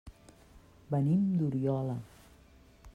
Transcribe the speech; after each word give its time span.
Venim 0.95 1.29
d'Oriola. 1.41 1.97